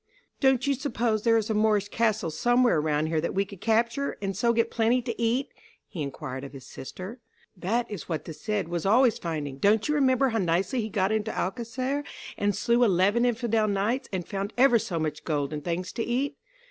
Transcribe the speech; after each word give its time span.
"Don't 0.39 0.65
you 0.65 0.73
suppose 0.73 1.21
there 1.21 1.37
is 1.37 1.51
a 1.51 1.53
Moorish 1.53 1.89
castle 1.89 2.31
somewhere 2.31 2.79
around 2.79 3.05
here 3.05 3.21
that 3.21 3.35
we 3.35 3.45
could 3.45 3.61
capture, 3.61 4.17
and 4.19 4.35
so 4.35 4.51
get 4.51 4.71
plenty 4.71 4.99
to 4.99 5.21
eat?" 5.21 5.49
he 5.87 6.01
inquired 6.01 6.43
of 6.43 6.53
his 6.53 6.65
sister. 6.65 7.19
"That 7.55 7.85
is 7.87 8.09
what 8.09 8.25
the 8.25 8.33
Cid 8.33 8.67
was 8.67 8.83
always 8.83 9.19
finding. 9.19 9.59
Don't 9.59 9.87
you 9.87 9.93
remember 9.93 10.29
how 10.29 10.39
nicely 10.39 10.81
he 10.81 10.89
got 10.89 11.11
into 11.11 11.31
Alcacer 11.31 12.03
and 12.35 12.55
slew 12.55 12.83
eleven 12.83 13.25
Infidel 13.25 13.67
knights, 13.67 14.09
and 14.11 14.27
found 14.27 14.53
ever 14.57 14.79
so 14.79 14.97
much 14.97 15.23
gold 15.23 15.53
and 15.53 15.63
things 15.63 15.91
to 15.91 16.03
eat? 16.03 16.35